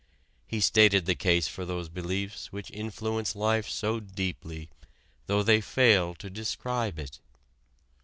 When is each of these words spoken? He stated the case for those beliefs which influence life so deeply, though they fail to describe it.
He 0.47 0.61
stated 0.61 1.05
the 1.05 1.13
case 1.13 1.47
for 1.47 1.63
those 1.63 1.87
beliefs 1.87 2.51
which 2.51 2.71
influence 2.71 3.35
life 3.35 3.69
so 3.69 3.99
deeply, 3.99 4.71
though 5.27 5.43
they 5.43 5.61
fail 5.61 6.15
to 6.15 6.27
describe 6.27 6.97
it. 6.97 7.19